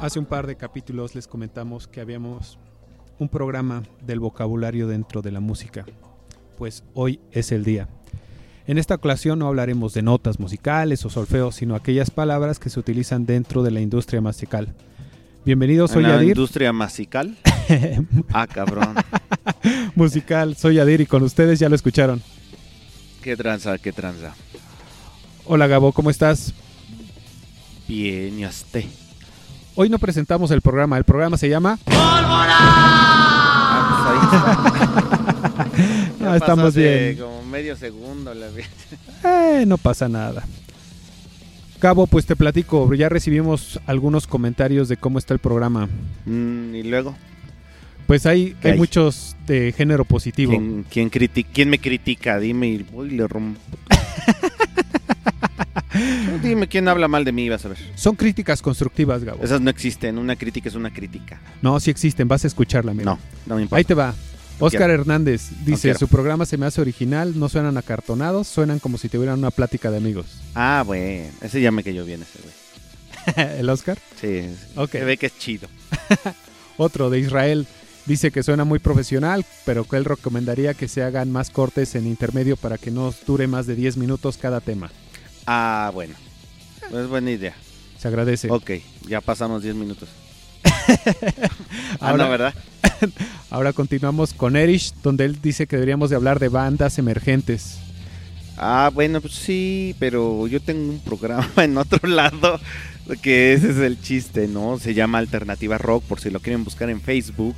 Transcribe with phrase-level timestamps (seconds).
[0.00, 2.58] Hace un par de capítulos les comentamos que habíamos
[3.18, 5.84] un programa del vocabulario dentro de la música.
[6.56, 7.88] Pues hoy es el día.
[8.66, 12.78] En esta ocasión no hablaremos de notas musicales o solfeo, sino aquellas palabras que se
[12.80, 14.74] utilizan dentro de la industria musical.
[15.44, 16.28] Bienvenidos, soy ¿En la Yadir.
[16.30, 17.36] industria masical?
[18.32, 18.94] ah, cabrón.
[19.94, 22.22] musical, soy Yadir y con ustedes ya lo escucharon.
[23.22, 24.34] Qué tranza, qué tranza.
[25.46, 26.54] Hola Gabo, ¿cómo estás?
[27.86, 28.88] Bien, ya esté.
[29.76, 31.78] Hoy no presentamos el programa, el programa se llama...
[31.86, 33.24] Ah,
[33.90, 36.18] pues ahí está.
[36.20, 37.16] Ya Ah, estamos bien.
[37.18, 38.32] Como medio segundo.
[38.34, 38.46] La...
[39.24, 40.44] Eh, no pasa nada.
[41.80, 45.88] Cabo, pues te platico, ya recibimos algunos comentarios de cómo está el programa.
[46.24, 47.14] Mm, y luego,
[48.06, 48.78] Pues hay, ¿Qué hay hay?
[48.78, 50.52] muchos de género positivo.
[50.52, 52.38] ¿quién, quién, criti- quién me critica?
[52.38, 53.60] Dime y voy y le rompo.
[56.42, 57.78] Dime quién habla mal de mí, vas a ver.
[57.94, 59.42] Son críticas constructivas, Gabo.
[59.44, 60.18] Esas no existen.
[60.18, 61.40] Una crítica es una crítica.
[61.62, 63.04] No, sí existen, vas a escucharla, mira.
[63.04, 63.76] No, no me importa.
[63.78, 64.14] Ahí te va.
[64.60, 65.02] Oscar quiero.
[65.02, 69.38] Hernández dice, su programa se me hace original, no suenan acartonados, suenan como si tuvieran
[69.40, 70.26] una plática de amigos.
[70.54, 71.28] Ah, bueno.
[71.40, 72.54] Ese ya me cayó bien, ese güey.
[73.58, 73.98] ¿El Oscar?
[74.20, 74.90] Sí, Ok.
[74.92, 75.68] se ve que es chido.
[76.76, 77.66] Otro de Israel
[78.06, 82.06] dice que suena muy profesional, pero que él recomendaría que se hagan más cortes en
[82.06, 84.90] intermedio para que no dure más de 10 minutos cada tema.
[85.46, 86.14] Ah, bueno.
[86.90, 87.54] Pues buena idea.
[87.98, 88.50] Se agradece.
[88.50, 88.70] Ok,
[89.08, 90.08] ya pasamos 10 minutos.
[92.00, 92.54] Ah, Ahora- no, ¿verdad?
[93.50, 97.78] Ahora continuamos con Erich, donde él dice que deberíamos de hablar de bandas emergentes.
[98.58, 102.60] Ah, bueno, pues sí, pero yo tengo un programa en otro lado,
[103.22, 104.78] que ese es el chiste, ¿no?
[104.78, 107.54] Se llama Alternativa Rock, por si lo quieren buscar en Facebook.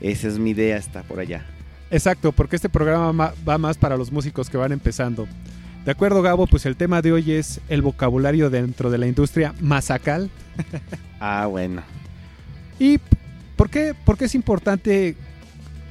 [0.00, 1.44] Esa es mi idea, está por allá.
[1.90, 5.26] Exacto, porque este programa ma- va más para los músicos que van empezando.
[5.88, 9.54] De acuerdo, Gabo, pues el tema de hoy es el vocabulario dentro de la industria
[9.58, 10.28] masacal.
[11.18, 11.82] Ah, bueno.
[12.78, 13.00] ¿Y
[13.56, 15.16] por qué, por qué es importante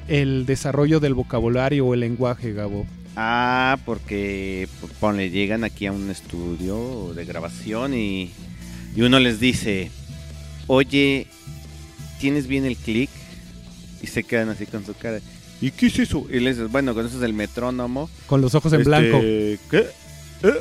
[0.07, 2.85] el desarrollo del vocabulario o el lenguaje, Gabo?
[3.15, 8.31] Ah, porque pues, ponle, llegan aquí a un estudio de grabación y,
[8.95, 9.89] y uno les dice,
[10.67, 11.25] oye,
[12.19, 13.09] ¿tienes bien el click?
[14.03, 15.21] Y se quedan así con su cara.
[15.61, 16.25] ¿Y qué es eso?
[16.29, 18.09] Y les dices, bueno, con eso es el metrónomo.
[18.27, 19.19] Con los ojos en Este, blanco.
[19.21, 19.87] ¿Qué?
[20.43, 20.53] ¿Eh?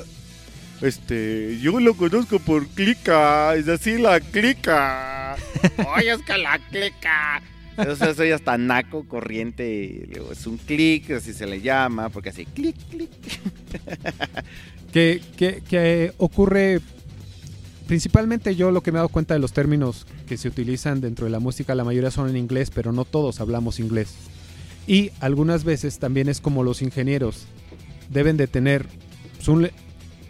[0.82, 5.36] Este, yo lo conozco por clica, es así la clica.
[5.96, 7.42] Oye, es que la clica.
[7.78, 12.74] Entonces soy hasta naco, corriente, es un clic, así se le llama, porque así clic,
[12.90, 13.10] clic.
[14.92, 16.80] que, que- que ocurre
[17.86, 21.26] principalmente yo lo que me he dado cuenta de los términos que se utilizan dentro
[21.26, 24.14] de la música, la mayoría son en inglés, pero no todos hablamos inglés.
[24.86, 27.46] Y algunas veces también es como los ingenieros
[28.10, 28.86] deben de tener
[29.36, 29.68] pues, un,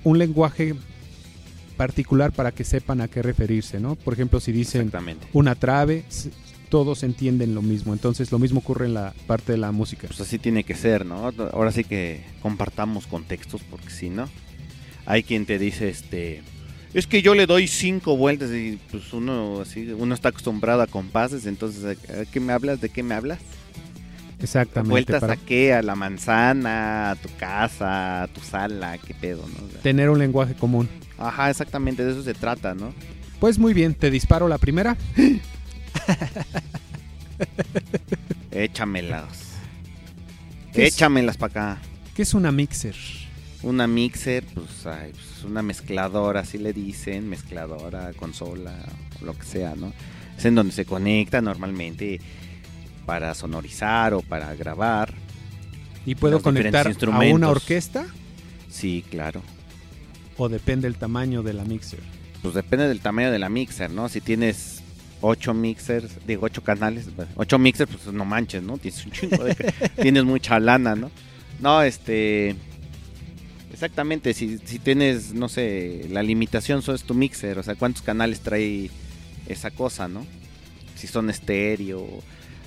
[0.05, 0.75] un lenguaje
[1.77, 3.97] particular para que sepan a qué referirse, ¿no?
[3.97, 4.91] Por ejemplo, si dicen
[5.33, 6.05] una trave,
[6.71, 7.93] todos entienden lo mismo.
[7.93, 10.07] Entonces, lo mismo ocurre en la parte de la música.
[10.07, 11.33] Pues así tiene que ser, ¿no?
[11.53, 14.29] Ahora sí que compartamos contextos, porque si no,
[15.05, 16.43] hay quien te dice, este,
[16.95, 20.87] es que yo le doy cinco vueltas y pues uno así, uno está acostumbrado a
[20.87, 22.81] compases, entonces, ¿a, a qué me hablas?
[22.81, 23.39] ¿De qué me hablas?
[24.41, 24.91] Exactamente.
[24.91, 25.73] ¿Vueltas para a qué?
[25.73, 27.11] ¿A la manzana?
[27.13, 28.25] ¿A tu casa?
[28.25, 28.99] ¿A tu sala?
[28.99, 29.67] ¿Qué pedo, no?
[29.67, 30.89] O sea, tener un lenguaje común.
[31.19, 32.93] ajá, exactamente, de eso se trata, ¿no?
[33.41, 34.97] Pues muy bien, te disparo la primera.
[38.51, 39.47] Échamelas.
[40.75, 41.79] Échamelas para acá.
[42.15, 42.97] ¿Qué es una mixer?
[43.63, 48.75] Una mixer, pues, ay, pues, una mezcladora, así le dicen, mezcladora, consola,
[49.23, 49.93] lo que sea, ¿no?
[50.37, 52.21] Es en donde se conecta normalmente
[53.07, 55.15] para sonorizar o para grabar.
[56.05, 58.07] ¿Y puedo conectar a una orquesta?
[58.69, 59.43] Sí, claro.
[60.37, 62.01] ¿O depende del tamaño de la mixer?
[62.43, 64.09] Pues depende del tamaño de la mixer, ¿no?
[64.09, 64.83] Si tienes
[65.23, 68.77] ocho mixers, digo ocho canales, bueno, ocho mixers, pues no manches, ¿no?
[68.77, 69.55] Tienes un chingo de,
[70.03, 71.11] tienes mucha lana, ¿no?
[71.59, 72.55] No, este,
[73.77, 78.41] Exactamente, si, si tienes, no sé, la limitación es tu mixer, o sea, cuántos canales
[78.41, 78.91] trae
[79.49, 80.27] esa cosa, ¿no?
[80.95, 82.07] Si son estéreo,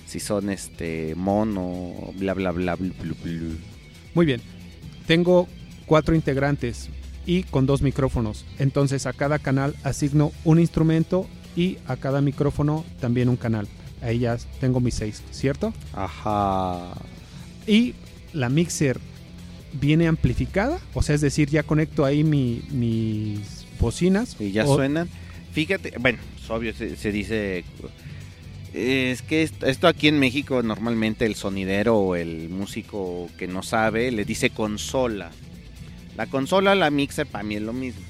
[0.09, 3.13] si son este mono, bla bla bla bla bla.
[3.23, 3.55] bla.
[4.15, 4.41] Muy bien.
[5.07, 5.47] Tengo
[5.85, 6.89] cuatro integrantes
[7.25, 8.45] y con dos micrófonos.
[8.57, 13.67] Entonces a cada canal asigno un instrumento y a cada micrófono también un canal.
[14.01, 15.73] Ahí ya tengo mis seis, ¿cierto?
[15.93, 16.93] Ajá.
[17.67, 17.93] Y
[18.33, 18.99] la mixer
[19.73, 24.35] viene amplificada, o sea, es decir, ya conecto ahí mi- mis bocinas.
[24.39, 25.07] Y ya o- suenan.
[25.51, 27.63] Fíjate, bueno, es obvio, se, se dice.
[28.73, 33.63] Es que esto, esto aquí en México normalmente el sonidero o el músico que no
[33.63, 35.31] sabe le dice consola.
[36.15, 38.01] La consola, la mixer, para mí es lo mismo.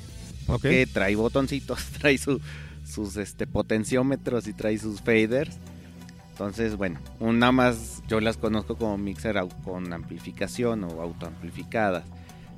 [0.47, 0.61] Ok.
[0.63, 2.41] Que trae botoncitos, trae su-
[2.85, 5.57] sus este, potenciómetros y trae sus faders.
[6.31, 12.03] Entonces, bueno, una más yo las conozco como mixer con amplificación o autoamplificadas.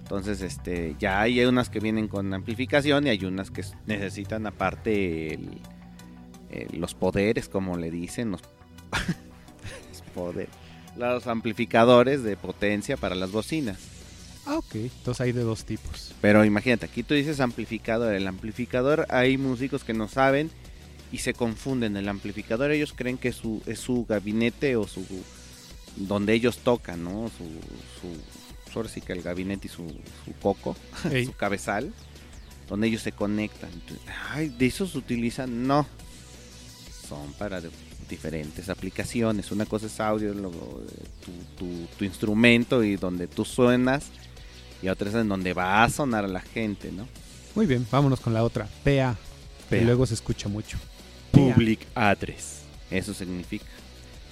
[0.04, 5.34] Entonces, este, ya hay unas que vienen con amplificación y hay unas que necesitan aparte
[5.36, 5.60] el-
[6.52, 8.42] el- los poderes, como le dicen, los,
[9.90, 10.50] los poderes,
[10.98, 13.78] los amplificadores de potencia para las bocinas.
[14.46, 14.76] Ah, ok.
[14.76, 16.14] Entonces hay de dos tipos.
[16.20, 18.14] Pero imagínate, aquí tú dices amplificador.
[18.14, 20.50] El amplificador hay músicos que no saben
[21.12, 21.96] y se confunden.
[21.96, 25.06] El amplificador ellos creen que su, es su gabinete o su
[25.96, 27.30] donde ellos tocan, ¿no?
[27.38, 27.44] Su,
[28.02, 30.76] su, ahora sí que el gabinete y su, su coco,
[31.26, 31.94] su cabezal,
[32.68, 33.70] donde ellos se conectan.
[33.72, 35.86] Entonces, Ay, de esos utilizan, no.
[37.12, 37.62] Son para
[38.10, 39.52] diferentes aplicaciones.
[39.52, 41.32] Una cosa es audio, luego, eh, tu,
[41.66, 44.06] tu- tu instrumento y donde tú suenas.
[44.82, 47.06] Y otra es en donde va a sonar a la gente, ¿no?
[47.54, 48.66] Muy bien, vámonos con la otra.
[48.86, 49.18] PA.
[49.70, 49.84] Que PA.
[49.84, 50.78] luego se escucha mucho.
[51.32, 51.40] PA.
[51.54, 52.62] Public Address.
[52.90, 53.66] Eso significa.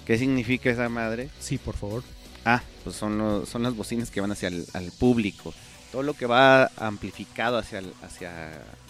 [0.06, 1.30] ¿Qué significa esa madre?
[1.42, 2.02] Sí, por favor.
[2.46, 5.54] Ah, pues son, los- son las bocinas que van hacia el al público.
[5.92, 8.32] Todo lo que va amplificado hacia, el- hacia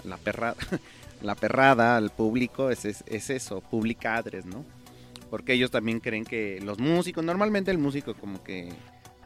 [0.04, 0.56] la perrada,
[1.22, 4.66] la perrada al público es, es, es eso, public address, ¿no?
[5.30, 8.70] Porque ellos también creen que los músicos, normalmente el músico como que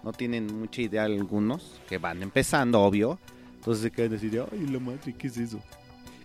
[0.04, 3.20] no tienen mucha idea algunos, que van empezando, obvio.
[3.56, 5.60] Entonces se quedan así de, ay, la madre, ¿qué es eso?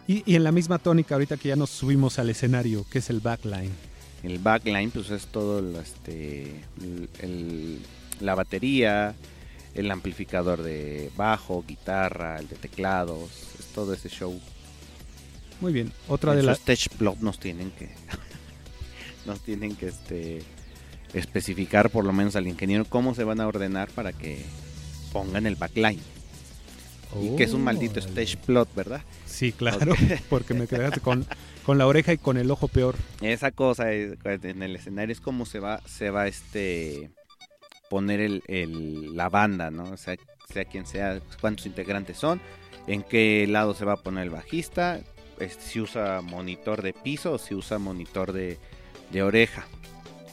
[0.08, 3.10] Y, y en la misma tónica, ahorita que ya nos subimos al escenario, que es
[3.10, 3.70] el backline.
[4.24, 6.44] El backline, pues es todo lo, este,
[6.80, 7.78] el- el-
[8.20, 9.14] la batería,
[9.74, 13.30] el amplificador de bajo, guitarra, el de teclados,
[13.60, 14.40] es todo ese show.
[15.60, 15.92] Muy bien.
[16.08, 16.58] Otra en de las.
[16.58, 17.88] stage plot nos tienen que,
[19.26, 20.42] nos tienen que, este,
[21.14, 24.44] especificar por lo menos al ingeniero cómo se van a ordenar para que
[25.12, 26.00] pongan el backline.
[27.20, 29.02] y que es un maldito stage plot, ¿verdad?
[29.26, 29.94] Sí, claro.
[30.30, 31.26] Porque me quedaste con,
[31.64, 32.96] con la oreja y con el ojo peor.
[33.22, 37.10] Esa cosa es- en el escenario es como se va, se va este
[37.88, 39.84] poner el, el- la banda, ¿no?
[39.84, 40.16] O sea,
[40.52, 42.40] sea quien sea, cuántos integrantes son,
[42.86, 45.00] en qué lado se va a poner el bajista,
[45.40, 48.58] este, si usa monitor de piso o si usa monitor de,
[49.12, 49.66] de oreja.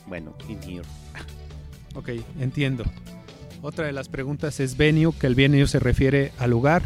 [0.07, 0.85] Bueno, in here.
[1.95, 2.09] Ok,
[2.41, 2.83] entiendo.
[3.61, 6.83] Otra de las preguntas es venue, que el venue se refiere al lugar.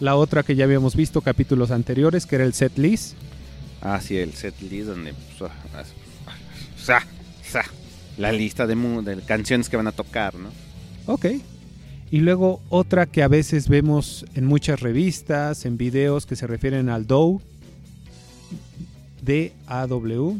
[0.00, 3.16] La otra que ya habíamos visto capítulos anteriores, que era el set list.
[3.80, 5.84] Ah, sí, el set list donde pues, ah,
[7.54, 7.64] ah,
[8.18, 10.50] la lista de, de canciones que van a tocar, ¿no?
[11.06, 11.26] Ok.
[12.10, 16.88] Y luego otra que a veces vemos en muchas revistas, en videos que se refieren
[16.88, 17.40] al DAW,
[19.22, 20.36] D-A-W,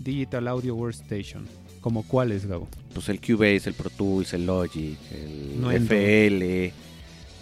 [0.00, 1.46] Digital Audio Workstation.
[1.80, 2.68] ¿Como cuáles, Gabo?
[2.98, 6.72] pues el Cubase, el Pro Tools, el Logic, el No FL,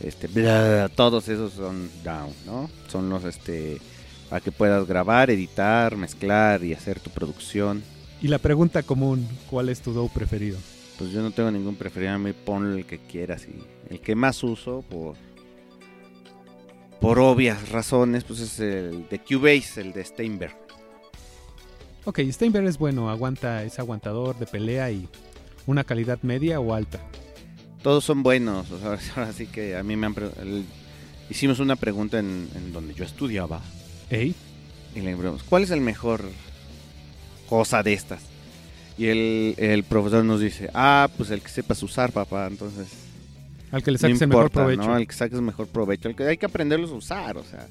[0.03, 2.69] este, bla, todos esos son down, ¿no?
[2.89, 3.79] Son los, este,
[4.29, 7.83] para que puedas grabar, editar, mezclar y hacer tu producción.
[8.21, 10.59] Y la pregunta común, ¿cuál es tu DAW preferido?
[10.99, 14.15] Pues yo no tengo ningún preferido, a mí ponle el que quieras y el que
[14.15, 15.15] más uso por
[17.01, 20.57] por obvias razones, pues es el de Cubase, el de Steinberg.
[22.05, 25.07] Ok, Steinberg es bueno, aguanta, es aguantador de pelea y
[25.67, 27.01] una calidad media o alta.
[27.83, 30.65] Todos son buenos, o sea, ahora sí que a mí me han el-
[31.29, 33.61] hicimos una pregunta en, en donde yo estudiaba
[34.09, 34.35] Ey,
[34.95, 36.23] Y le preguntamos, ¿cuál es el mejor
[37.49, 38.23] cosa de estas?
[38.99, 42.47] Y el, el profesor nos dice, ah, pues el que sepas usar, papá.
[42.47, 42.87] Entonces,
[43.71, 44.83] al que le no saques el mejor provecho.
[44.89, 44.97] ¿no?
[44.97, 46.09] El que saques mejor provecho.
[46.09, 47.67] El que hay que aprenderlos a usar, o sea.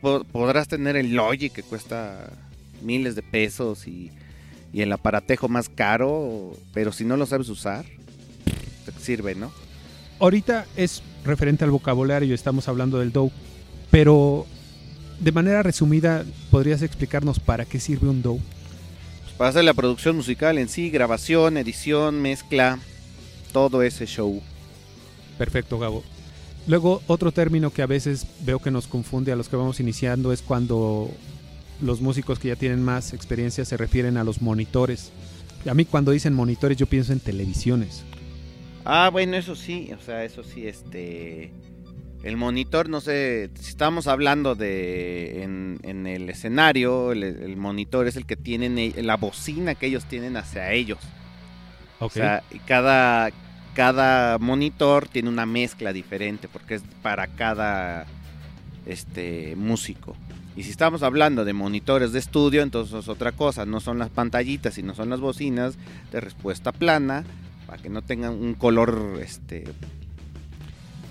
[0.00, 2.30] po- podrás tener el Logic que cuesta
[2.82, 4.12] miles de pesos y,
[4.72, 7.84] y el aparatejo más caro, pero si no lo sabes usar,
[8.84, 9.50] te sirve, ¿no?
[10.20, 13.30] Ahorita es referente al vocabulario, estamos hablando del DAW,
[13.90, 14.46] pero
[15.18, 18.38] de manera resumida, ¿podrías explicarnos para qué sirve un DAW?
[19.38, 22.80] Para hacer la producción musical en sí, grabación, edición, mezcla,
[23.52, 24.42] todo ese show.
[25.38, 26.02] Perfecto, Gabo.
[26.66, 30.32] Luego, otro término que a veces veo que nos confunde a los que vamos iniciando
[30.32, 31.08] es cuando
[31.80, 35.12] los músicos que ya tienen más experiencia se refieren a los monitores.
[35.70, 38.02] A mí cuando dicen monitores yo pienso en televisiones.
[38.84, 41.52] Ah, bueno, eso sí, o sea, eso sí, este...
[42.22, 48.26] El monitor, no sé, si estamos hablando de en, el escenario, el, monitor es el
[48.26, 50.98] que tienen, e, la bocina que ellos tienen hacia ellos.
[52.00, 53.30] O sea, cada,
[53.74, 58.06] cada monitor tiene una mezcla diferente porque es para cada
[58.86, 60.16] este músico.
[60.56, 64.10] Y si estamos hablando de monitores de estudio, entonces es otra cosa, no son las
[64.10, 65.78] pantallitas, sino son las bocinas
[66.10, 67.24] de respuesta plana
[67.66, 69.64] para que no tengan un color este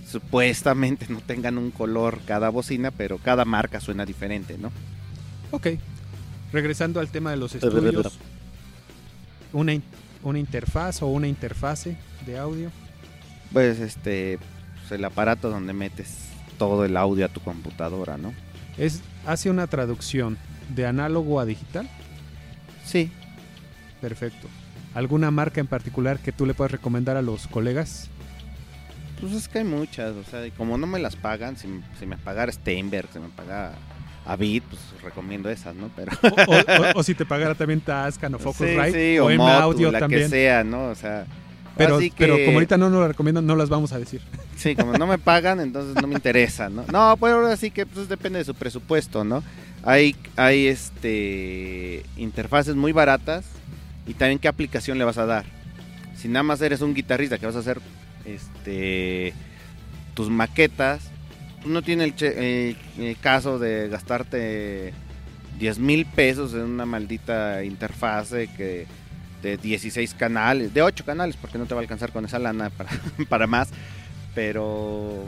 [0.09, 4.71] supuestamente no tengan un color cada bocina, pero cada marca suena diferente, ¿no?
[5.51, 5.67] Ok.
[6.53, 8.17] Regresando al tema de los estudios,
[9.51, 9.73] una,
[10.23, 12.71] una interfaz o una interfase de audio.
[13.51, 14.39] Pues este,
[14.79, 18.33] pues, el aparato donde metes todo el audio a tu computadora, ¿no?
[18.77, 20.37] Es hace una traducción
[20.73, 21.89] de análogo a digital.
[22.85, 23.11] Sí.
[23.99, 24.47] Perfecto.
[24.93, 28.09] ¿Alguna marca en particular que tú le puedas recomendar a los colegas?
[29.19, 32.51] Pues es que hay muchas, o sea, como no me las pagan, si, me pagara
[32.51, 33.73] Steinberg, si me paga
[34.25, 35.89] Avid, pues recomiendo esas, ¿no?
[35.95, 36.11] Pero
[36.95, 40.63] o, si te pagara también Tascan o Focusrite sí, o, o Audio la que sea,
[40.63, 40.89] ¿no?
[40.89, 41.25] O sea,
[41.77, 44.21] pero, pero como ahorita no nos las recomiendan, no las vamos a decir.
[44.57, 46.83] Sí, como no me pagan, entonces no me interesa, ¿no?
[46.91, 49.43] No, pues ahora sí que pues, depende de su presupuesto, ¿no?
[49.83, 53.45] Hay, hay este interfaces muy baratas
[54.07, 55.45] y también qué aplicación le vas a dar.
[56.15, 57.79] Si nada más eres un guitarrista que vas a hacer
[58.27, 59.33] este
[60.13, 61.11] tus maquetas,
[61.65, 62.75] no tienes el,
[63.21, 64.93] caso de gastarte
[65.59, 68.87] 10 mil pesos en una maldita interfase que
[69.41, 72.69] de 16 canales, de 8 canales, porque no te va a alcanzar con esa lana
[72.71, 72.89] para,
[73.29, 73.69] para más,
[74.33, 75.23] pero...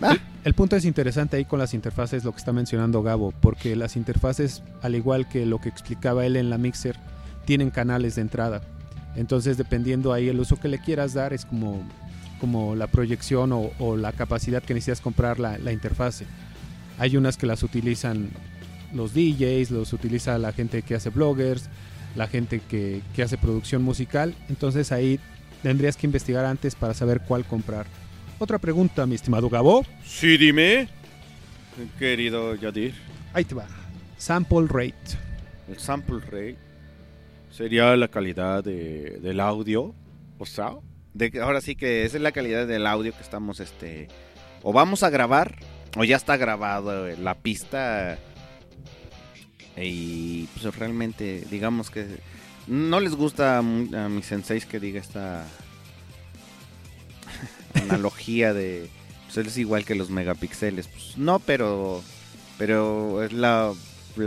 [0.00, 0.16] Ah.
[0.44, 3.96] El, punto es interesante ahí con las interfaces, lo que está mencionando Gabo, porque las
[3.96, 6.96] interfaces, al igual que lo que explicaba él en la mixer,
[7.44, 8.62] tienen canales de entrada.
[9.16, 11.82] Entonces, dependiendo ahí el uso que le quieras dar, es como,
[12.38, 16.26] como la proyección o, la capacidad que necesitas comprar la, la interfase.
[16.98, 18.30] Hay unas que las utilizan
[18.92, 21.68] los DJs, los utiliza la gente que hace bloggers,
[22.14, 24.34] la gente que, hace producción musical.
[24.48, 25.20] Entonces ahí
[25.62, 27.86] tendrías que investigar antes para saber cuál comprar.
[28.38, 29.84] Otra pregunta, mi estimado Gabo.
[30.04, 30.88] Sí, dime,
[31.98, 32.94] querido Yadir.
[33.32, 33.66] Ahí te va.
[34.16, 35.18] Sample rate.
[35.68, 36.56] El sample rate
[37.50, 39.94] sería la calidad de, del audio.
[40.38, 40.76] O sea,
[41.14, 44.08] de, ahora sí que esa es la calidad del audio que estamos, este,
[44.62, 45.56] o vamos a grabar,
[45.96, 48.18] o ya está grabado la pista
[49.76, 52.06] y pues realmente, digamos que
[52.66, 55.44] no les gusta a mis senseis que diga esta
[57.74, 58.90] analogía de
[59.32, 60.88] pues es igual que los megapíxeles.
[60.88, 62.02] Pues no, pero
[62.56, 63.72] pero es la,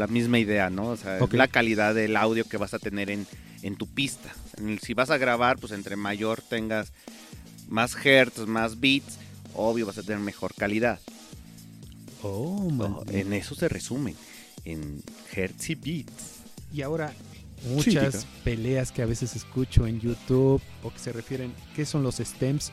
[0.07, 0.87] misma idea, ¿no?
[0.87, 3.27] O sea, es la calidad del audio que vas a tener en,
[3.61, 4.33] en tu pista.
[4.81, 6.91] Si vas a grabar, pues entre mayor tengas
[7.69, 9.17] más hertz, más bits,
[9.53, 10.99] obvio vas a tener mejor calidad.
[12.23, 14.15] Oh, en eso se resume
[14.65, 15.01] en
[15.33, 16.41] Hertz y Beats.
[16.73, 17.13] Y ahora
[17.67, 22.17] muchas peleas que a veces escucho en YouTube o que se refieren, ¿qué son los
[22.17, 22.71] stems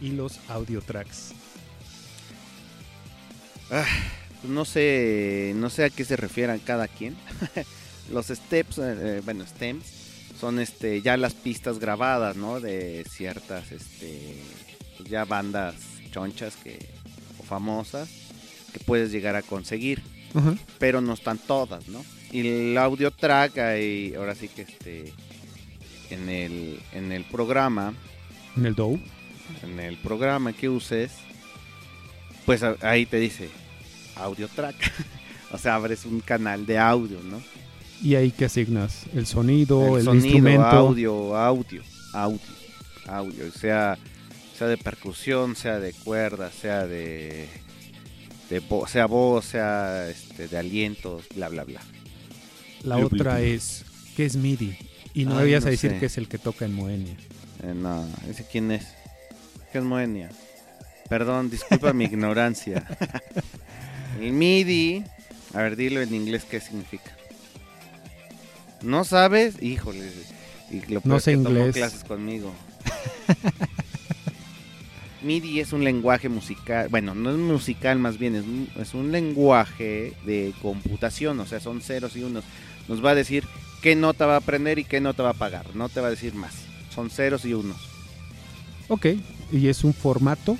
[0.00, 1.32] y los audio tracks?
[3.70, 3.86] Ah,
[4.40, 7.16] pues no sé, no sé a qué se refieran cada quien.
[8.10, 9.84] los steps, eh, eh, bueno, stems
[10.38, 12.60] son este ya las pistas grabadas, ¿no?
[12.60, 14.36] De ciertas este
[14.96, 15.74] pues ya bandas
[16.10, 16.78] chonchas que
[17.38, 18.08] o famosas
[18.72, 20.02] que puedes llegar a conseguir
[20.78, 22.04] pero no están todas, ¿no?
[22.32, 23.58] Y el audio track
[24.16, 25.12] ahora sí que este,
[26.10, 27.94] en el, en el programa.
[28.56, 28.98] En el DOW.
[29.62, 31.12] En el programa que uses,
[32.44, 33.48] pues ahí te dice
[34.16, 34.74] audio track.
[35.52, 37.40] o sea, abres un canal de audio, ¿no?
[38.02, 40.64] Y ahí que asignas el sonido, el, instrumento.
[40.64, 41.82] audio, audio,
[42.12, 42.40] audio,
[43.06, 43.98] audio, sea,
[44.56, 47.48] sea de percusión, sea de cuerda, sea de
[48.88, 51.80] sea voz, sea este, de alientos, bla, bla, bla.
[52.82, 53.84] La otra es,
[54.16, 54.76] ¿qué es MIDI?
[55.14, 57.16] Y no debías a decir que es el que toca en Moenia.
[57.62, 58.86] Eh, no, ¿ese quién es?
[59.72, 60.30] ¿Qué es Moenia?
[61.08, 62.84] Perdón, disculpa mi ignorancia.
[64.20, 65.04] El MIDI,
[65.54, 67.16] a ver, dilo en inglés qué significa.
[68.84, 69.62] ¿No sabes?
[69.62, 70.10] Híjole.
[70.70, 71.74] Y lo no sé inglés.
[71.74, 72.52] clases conmigo.
[75.22, 79.10] MIDI es un lenguaje musical, bueno, no es musical más bien, es un, es un
[79.10, 82.44] lenguaje de computación, o sea, son ceros y unos.
[82.88, 83.44] Nos va a decir
[83.80, 86.10] qué nota va a aprender y qué nota va a pagar, no te va a
[86.10, 86.52] decir más,
[86.94, 87.78] son ceros y unos.
[88.88, 89.06] Ok,
[89.50, 90.58] ¿y es un formato?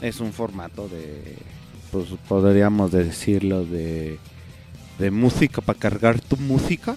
[0.00, 1.36] es un formato de,
[1.90, 4.18] pues podríamos decirlo, de,
[4.98, 6.96] de música para cargar tu música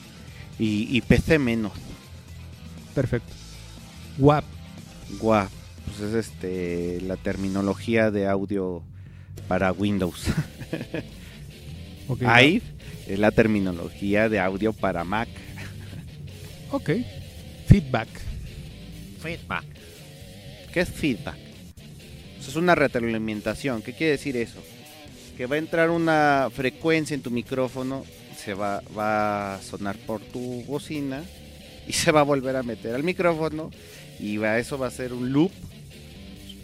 [0.62, 1.74] y, y PC menos.
[2.94, 3.34] Perfecto.
[4.20, 4.46] WAP.
[5.20, 5.50] WAP,
[5.86, 8.84] pues es este la terminología de audio
[9.48, 10.26] para Windows.
[12.08, 12.24] Ok.
[12.24, 12.62] AIR
[13.08, 15.30] es la terminología de audio para Mac.
[16.72, 16.90] Ok.
[17.68, 18.10] Feedback.
[19.22, 19.64] Feedback.
[20.74, 21.38] ¿Qué es feedback?
[22.38, 23.82] Eso es una retroalimentación.
[23.82, 24.60] ¿Qué quiere decir eso?
[25.38, 28.04] Que va a entrar una frecuencia en tu micrófono,
[28.44, 31.24] se va, va a sonar por tu bocina
[31.88, 33.72] y se va a volver a meter al micrófono
[34.20, 35.52] y va, eso va a ser un loop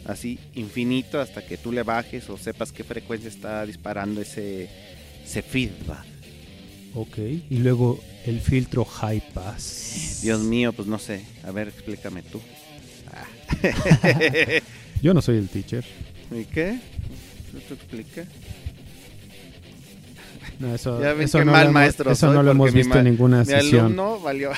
[0.06, 4.70] así infinito hasta que tú le bajes o sepas qué frecuencia está disparando ese,
[5.24, 6.06] ese feedback.
[6.96, 7.18] Ok.
[7.50, 10.20] Y luego el filtro high pass.
[10.24, 11.24] Dios mío, pues no sé.
[11.44, 12.42] A ver, explícame tú.
[15.02, 15.86] Yo no soy el teacher.
[16.32, 16.80] ¿Y qué?
[17.52, 18.26] ¿Tú te explica?
[20.60, 22.74] No, eso, Ya ven eso qué no mal lo maestro Eso soy, no lo hemos
[22.74, 23.86] mi visto en ninguna Mi sesión.
[23.86, 24.52] alumno valió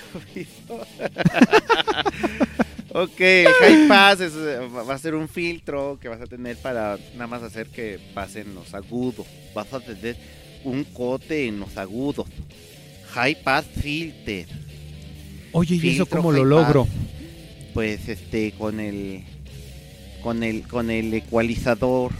[2.93, 6.57] ok, el high pass es, eh, va a ser un filtro que vas a tener
[6.57, 9.25] para nada más hacer que pasen los agudos.
[9.53, 10.17] Vas a tener
[10.63, 12.27] un cote en los agudos.
[13.13, 14.47] High pass filter.
[15.51, 16.85] Oye, ¿y eso cómo lo logro?
[16.85, 16.93] pass.
[17.73, 19.23] Pues este con el
[20.23, 22.11] con el con el ecualizador.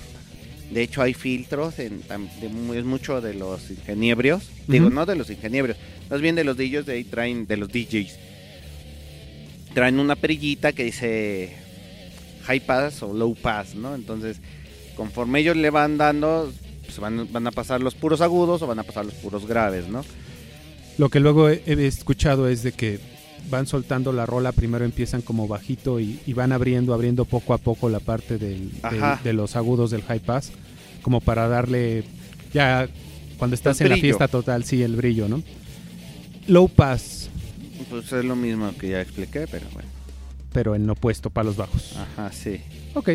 [0.72, 5.30] De hecho hay filtros en de es mucho de los ingeniebrios, digo no de los
[5.30, 5.78] ingeniebrios,
[6.10, 8.18] más bien de los DJs de ahí traen de los DJs.
[9.74, 11.56] Traen una perillita que dice
[12.44, 13.96] high pass o low pass, ¿no?
[13.96, 14.42] Entonces,
[14.96, 16.52] conforme ellos le van dando,
[16.86, 19.88] pues van, van a pasar los puros agudos o van a pasar los puros graves,
[19.88, 20.04] ¿no?
[20.98, 23.00] Lo que luego he, he escuchado es de que
[23.50, 27.58] van soltando la rola, primero empiezan como bajito y, y van abriendo, abriendo poco a
[27.58, 28.72] poco la parte del,
[29.24, 30.52] de los agudos del high pass,
[31.02, 32.04] como para darle
[32.54, 32.88] ya
[33.38, 35.42] cuando estás en la fiesta total, sí, el brillo, ¿no?
[36.48, 37.30] Low pass,
[37.90, 39.88] Pues es lo mismo que ya expliqué, pero bueno.
[40.52, 41.96] pero en opuesto, palos bajos.
[41.96, 42.60] Ajá, sí.
[42.96, 43.10] Ok.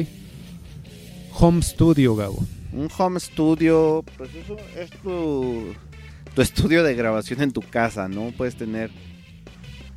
[1.38, 2.44] Home studio, Gabo.
[2.72, 5.74] Un home studio, pues eso es tu,
[6.34, 8.32] tu estudio de grabación en tu casa, ¿no?
[8.36, 8.90] Puedes tener,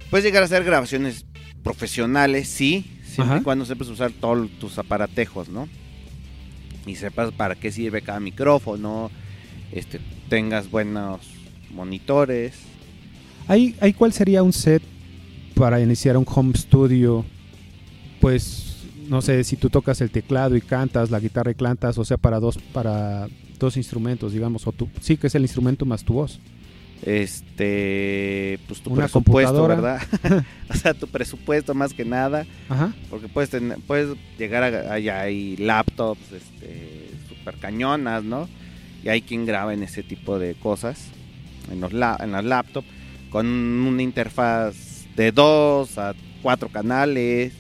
[0.09, 1.25] puedes llegar a hacer grabaciones
[1.63, 3.41] profesionales, sí, siempre Ajá.
[3.41, 5.67] y cuando sepas usar todos tus aparatejos, ¿no?
[6.85, 9.11] Y sepas para qué sirve cada micrófono,
[9.71, 11.21] este, tengas buenos
[11.71, 12.53] monitores.
[13.47, 14.81] ¿Ahí, ahí cuál sería un set
[15.55, 17.25] para iniciar un home studio?
[18.21, 22.05] Pues no sé si tú tocas el teclado y cantas, la guitarra y cantas, o
[22.05, 23.27] sea, para dos para
[23.59, 26.39] dos instrumentos, digamos, o tú sí que es el instrumento más tu voz.
[27.03, 29.67] Este, pues tu Una presupuesto.
[29.67, 30.01] ¿verdad?
[30.69, 32.45] o sea, tu presupuesto más que nada.
[32.69, 32.93] Ajá.
[33.09, 38.47] Porque puedes tener, puedes llegar a, allá hay laptops, este, super cañonas, ¿no?
[39.03, 41.05] Y hay quien graba en ese tipo de cosas,
[41.71, 42.87] en los la- en las laptops,
[43.29, 47.53] con una interfaz de dos a cuatro canales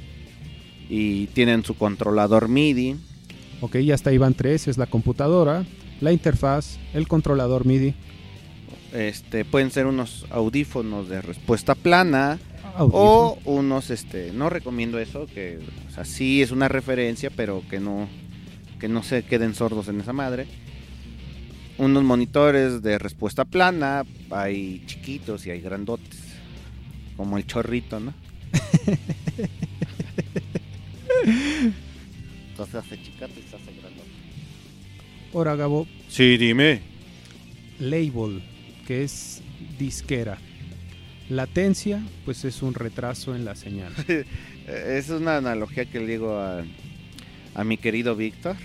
[0.89, 2.95] y tienen su controlador MIDI.
[3.61, 5.65] Ok, y hasta ahí van tres, es la computadora,
[5.99, 7.95] la interfaz, el controlador MIDI,
[8.93, 12.39] Este, pueden ser unos audífonos de respuesta plana
[12.79, 17.79] o unos, este, no recomiendo eso, que, o sea, sí es una referencia, pero que
[17.79, 18.07] no,
[18.79, 20.47] que no se queden sordos en esa madre.
[21.79, 26.17] Unos monitores de respuesta plana, hay chiquitos y hay grandotes,
[27.17, 28.13] como el chorrito, ¿no?
[32.49, 34.07] Entonces hace chicato y se hace grandote.
[35.33, 36.81] Ahora, Gabo, Sí, dime.
[37.79, 38.41] label,
[38.87, 39.41] que es
[39.77, 40.37] disquera.
[41.29, 43.93] Latencia, pues es un retraso en la señal.
[44.67, 46.61] Es una analogía que le digo a,
[47.55, 48.57] a mi querido Víctor.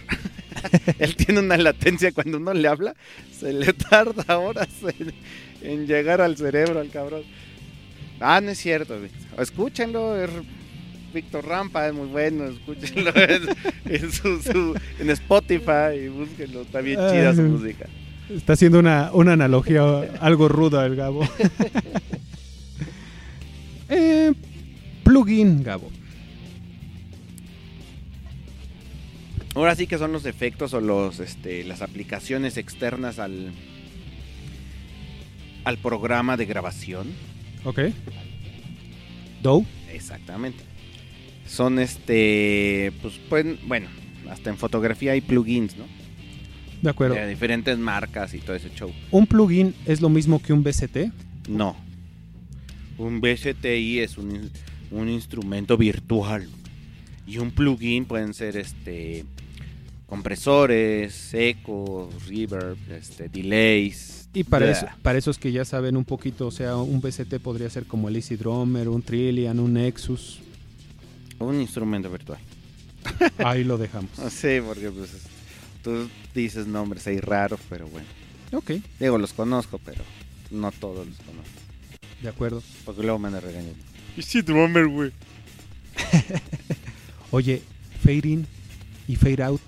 [0.98, 2.96] Él tiene una latencia cuando uno le habla,
[3.38, 5.12] se le tarda horas en,
[5.62, 7.22] en llegar al cerebro al cabrón.
[8.18, 9.40] Ah, no es cierto, Víctor.
[9.40, 10.30] Escúchenlo, es
[11.14, 13.42] Víctor Rampa, es muy bueno, escúchenlo en,
[13.85, 17.87] en su, su- en Spotify y búsquenlo, está bien chida su música.
[18.36, 19.82] Está haciendo una, una analogía
[20.20, 21.26] algo ruda el Gabo.
[23.94, 24.32] Eh,
[25.04, 25.90] plugin, Gabo.
[29.54, 33.52] Ahora sí que son los efectos o los este, las aplicaciones externas al
[35.64, 37.08] al programa de grabación.
[37.64, 37.80] Ok.
[39.42, 39.66] Dow.
[39.92, 40.64] Exactamente.
[41.46, 43.88] Son este pues pueden, bueno,
[44.30, 45.84] hasta en fotografía hay plugins, ¿no?
[46.82, 47.14] De acuerdo.
[47.14, 48.92] De diferentes marcas y todo ese show.
[49.10, 51.12] ¿Un plugin es lo mismo que un BCT?
[51.48, 51.76] No.
[52.98, 54.50] Un BCTI es un,
[54.90, 56.48] un instrumento virtual.
[57.26, 59.24] Y un plugin pueden ser este
[60.06, 64.28] compresores, ecos, reverb, este, delays.
[64.34, 67.70] Y para, eso- para esos que ya saben un poquito, o sea, un BCT podría
[67.70, 70.40] ser como el Easy Drummer, un Trillian, un Nexus.
[71.38, 72.38] Un instrumento virtual.
[73.38, 74.10] Ahí lo dejamos.
[74.30, 75.10] Sé, porque pues
[75.82, 78.06] tú dices nombres ahí raros, pero bueno.
[78.52, 80.02] Ok, Digo, los conozco, pero
[80.50, 81.50] no todos los conozco.
[82.22, 82.62] de acuerdo.
[82.84, 83.74] Porque luego me van a regañar.
[87.30, 87.62] Oye,
[88.02, 88.46] fade in
[89.08, 89.60] y fade out.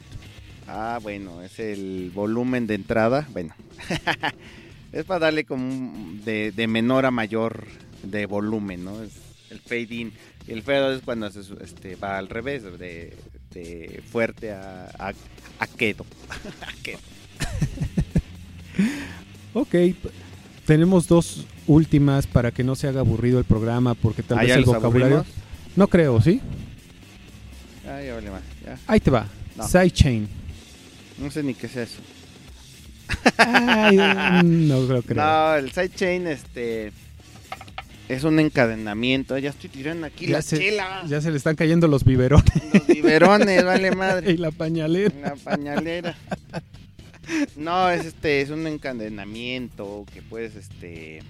[0.66, 3.27] Ah, bueno, es el volumen de entrada.
[3.33, 3.55] Bueno,
[4.92, 7.64] es para darle como un- de, de menor a mayor
[8.03, 9.03] de volumen, ¿no?
[9.03, 9.12] Es
[9.50, 10.12] el fade in.
[10.47, 13.17] Y el out es cuando se este, va al revés, de,
[13.53, 15.13] de fuerte a, a,
[15.59, 16.05] a quedo.
[16.61, 16.99] A quedo.
[19.57, 19.73] Ok,
[20.67, 24.51] tenemos dos últimas para que no se haga aburrido el programa, porque tal Ah, vez
[24.57, 25.19] el vocabulario...
[25.19, 25.27] aburrimos.
[25.77, 26.41] No creo, ¿sí?
[27.87, 28.43] Ah, ya vale más.
[28.65, 28.77] Ya.
[28.89, 29.29] Ahí te va.
[29.57, 29.69] No.
[29.69, 30.29] Sidechain.
[31.19, 32.01] No sé ni qué es eso.
[33.39, 33.97] Ay,
[34.45, 35.25] no lo creo.
[35.25, 36.91] No, el sidechain, este.
[38.09, 39.37] Es un encadenamiento.
[39.38, 41.05] Ya estoy tirando aquí Ya la se- chela.
[41.09, 44.38] Ya se le están cayendo los biberones Los biberones, vale y madre.
[44.38, 45.14] la pañalera.
[45.21, 46.17] La pañalera.
[47.57, 51.23] No, es este, es un encadenamiento que puedes este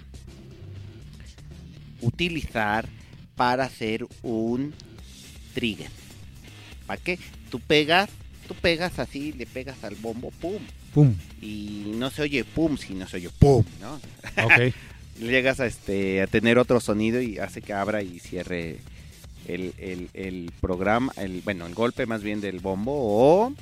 [2.00, 2.88] utilizar
[3.36, 4.74] para hacer un
[5.54, 5.88] trigger.
[6.86, 7.18] ¿Para qué?
[7.50, 8.10] Tú pegas,
[8.48, 10.58] tú pegas así, le pegas al bombo, pum,
[10.92, 11.14] Pum.
[11.40, 13.94] y no se oye pum, sino se oye pum, ¿no?
[14.44, 14.74] Ok.
[15.18, 18.78] llegas a este a tener otro sonido y hace que abra y cierre
[19.46, 23.52] el, el- el programa, el bueno, el golpe más bien del bombo o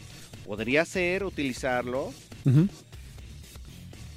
[0.47, 2.13] podría ser utilizarlo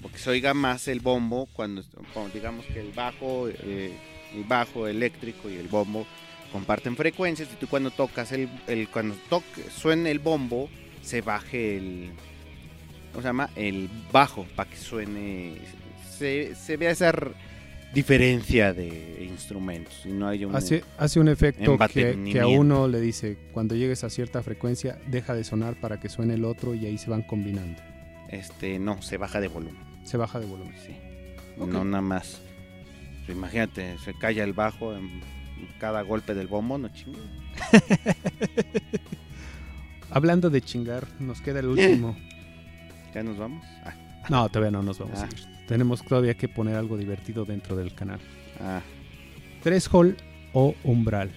[0.02, 3.92] porque se oiga más el bombo cuando, cuando digamos que el bajo eh,
[4.36, 6.06] el bajo eléctrico y el bombo
[6.52, 10.70] comparten frecuencias y tú cuando tocas el, el cuando toque, suene el bombo
[11.02, 12.10] se baje el
[13.12, 13.50] ¿cómo se llama?
[13.56, 15.58] el bajo para que suene
[16.18, 17.14] se, se vea esa
[17.94, 22.88] diferencia de instrumentos y no hay un Hace, hace un efecto que, que a uno
[22.88, 26.76] le dice, cuando llegues a cierta frecuencia, deja de sonar para que suene el otro
[26.76, 27.82] y ahí se van combinando.
[28.30, 30.76] este no se baja de volumen Se baja de volumen.
[30.86, 30.96] sí
[31.58, 32.42] no nada más
[33.30, 35.22] imagínate se calla el bajo en
[35.80, 37.18] cada golpe del bombo no chingo
[40.12, 42.16] Hablando de chingar, nos queda el último.
[43.14, 43.94] ya nos vamos ah,
[44.30, 45.24] No, todavía no nos vamos Ah.
[45.24, 45.55] a ir.
[45.68, 48.20] Tenemos todavía que poner algo divertido dentro del canal.
[48.62, 48.82] ah.
[49.64, 50.16] Tres hall
[50.54, 51.32] o umbral.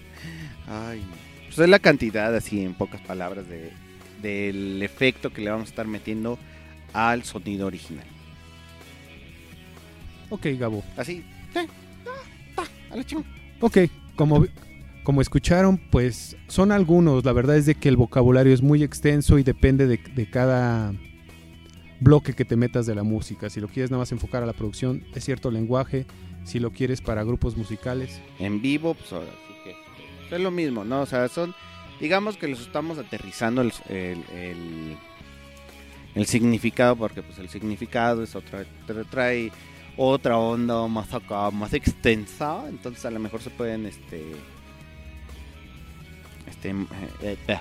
[0.68, 1.02] Ay,
[1.46, 3.72] pues es la cantidad, así en pocas palabras, de,
[4.20, 6.38] del efecto que le vamos a estar metiendo
[6.92, 8.04] al sonido original.
[10.28, 10.84] Ok, Gabo.
[10.96, 11.64] Así, ah.
[13.60, 13.78] Ok,
[14.14, 14.44] como,
[15.04, 17.24] como escucharon, pues son algunos.
[17.24, 20.92] La verdad es de que el vocabulario es muy extenso y depende de, de cada
[22.00, 23.50] bloque que te metas de la música.
[23.50, 26.06] Si lo quieres nada más enfocar a la producción, es cierto lenguaje.
[26.44, 29.74] Si lo quieres para grupos musicales, En vivo, pues ahora sí que
[30.20, 31.02] pues, es lo mismo, ¿no?
[31.02, 31.54] O sea, son,
[32.00, 34.24] digamos que los estamos aterrizando el, el,
[36.14, 39.52] el- significado, porque pues el significado es otra, tra- trae
[39.96, 44.22] otra onda más acá, más extensa, entonces a lo mejor se pueden, este,
[46.46, 47.60] este, eh, eh,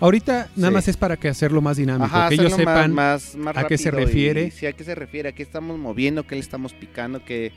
[0.00, 0.74] ahorita nada Sí.
[0.74, 3.66] más es para que hacerlo más dinámico, Ajá, que ellos más- sepan más, más a
[3.66, 4.50] qué se rápido y- refiere.
[4.50, 7.52] sí, a qué se refiere, a qué estamos moviendo, qué le estamos picando, qué,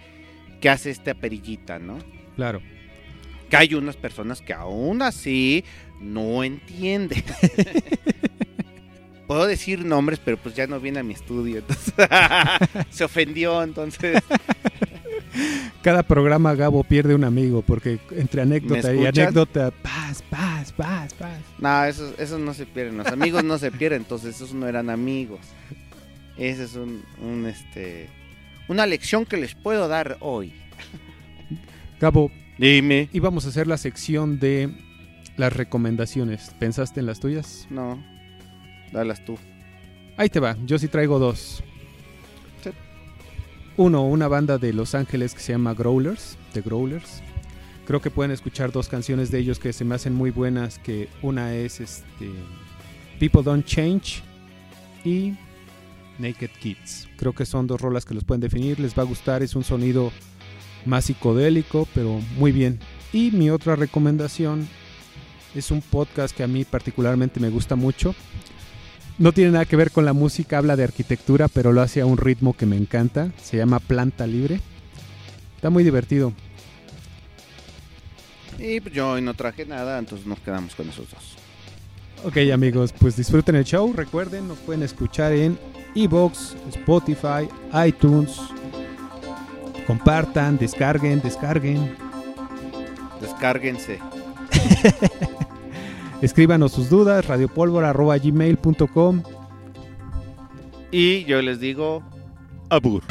[0.61, 1.97] qué hace esta perillita, ¿no?
[2.35, 2.61] Claro.
[3.49, 5.63] Que hay unas personas que aún así
[6.01, 7.23] no entienden.
[9.27, 11.93] Puedo decir nombres, pero pues ya no viene a mi estudio, entonces
[12.89, 14.21] se ofendió, entonces
[15.81, 21.39] Cada programa Gabo pierde un amigo porque entre anécdota y anécdota, paz, paz, paz, paz.
[21.59, 24.89] no, esos, esos no se pierden, los amigos no se pierden, entonces esos no eran
[24.89, 25.39] amigos.
[26.37, 28.09] Ese es un, un este
[28.67, 30.53] una lección que les puedo dar hoy.
[31.99, 33.09] Gabo, Dime.
[33.11, 34.73] y vamos a hacer la sección de
[35.37, 36.51] las recomendaciones.
[36.59, 37.67] ¿Pensaste en las tuyas?
[37.69, 38.03] No,
[38.91, 39.37] dalas tú.
[40.17, 41.63] Ahí te va, yo sí traigo dos.
[42.63, 42.69] Sí.
[43.77, 47.21] Uno, una banda de Los Ángeles que se llama Growlers, The Growlers.
[47.85, 51.09] Creo que pueden escuchar dos canciones de ellos que se me hacen muy buenas, que
[51.21, 52.31] una es este
[53.19, 54.23] People Don't Change
[55.03, 55.33] y
[56.19, 57.09] Naked Kids.
[57.17, 59.63] Creo que son dos rolas que los pueden definir, les va a gustar, es un
[59.63, 60.11] sonido
[60.85, 62.79] más psicodélico, pero muy bien.
[63.11, 64.67] Y mi otra recomendación
[65.53, 68.15] es un podcast que a mí particularmente me gusta mucho.
[69.19, 72.05] No tiene nada que ver con la música, habla de arquitectura, pero lo hace a
[72.05, 73.31] un ritmo que me encanta.
[73.41, 74.59] Se llama Planta Libre.
[75.55, 76.33] Está muy divertido.
[78.59, 81.35] Y pues yo hoy no traje nada, entonces nos quedamos con esos dos.
[82.25, 83.91] Ok amigos, pues disfruten el show.
[83.93, 85.57] Recuerden, nos pueden escuchar en
[85.95, 87.49] Evox, Spotify,
[87.85, 88.39] iTunes.
[89.85, 91.93] Compartan, descarguen, descarguen.
[93.19, 93.99] Descárguense.
[96.21, 99.23] Escríbanos sus dudas, radiopólvora.gmail.com
[100.91, 102.01] Y yo les digo,
[102.69, 103.03] abur.